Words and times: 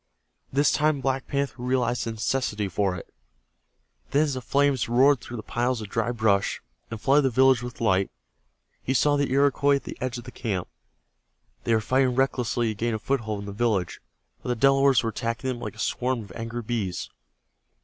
This 0.51 0.71
time 0.71 0.99
Black 0.99 1.27
Panther 1.27 1.61
realized 1.61 2.05
the 2.05 2.13
necessity 2.13 2.67
for 2.67 2.95
it. 2.95 3.13
Then 4.09 4.23
as 4.23 4.33
the 4.33 4.41
flames 4.41 4.89
roared 4.89 5.21
through 5.21 5.37
the 5.37 5.43
piles 5.43 5.79
of 5.79 5.89
dry 5.89 6.11
brush, 6.11 6.59
and 6.89 6.99
flooded 6.99 7.23
the 7.25 7.29
village 7.29 7.61
with 7.61 7.79
light, 7.79 8.09
he 8.81 8.95
saw 8.95 9.15
the 9.15 9.31
Iroquois 9.31 9.75
at 9.75 9.83
the 9.83 9.99
edge 10.01 10.17
of 10.17 10.23
the 10.23 10.31
camp. 10.31 10.67
They 11.65 11.75
were 11.75 11.81
fighting 11.81 12.15
recklessly 12.15 12.69
to 12.69 12.73
gain 12.73 12.95
a 12.95 12.97
foothold 12.97 13.41
in 13.41 13.45
the 13.45 13.51
village, 13.53 14.01
but 14.41 14.49
the 14.49 14.55
Delawares 14.55 15.03
were 15.03 15.11
attacking 15.11 15.49
them 15.49 15.59
like 15.59 15.75
a 15.75 15.77
swarm 15.77 16.21
of 16.23 16.31
angry 16.31 16.63
bees. 16.63 17.07